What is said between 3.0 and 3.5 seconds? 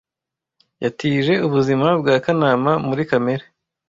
kamere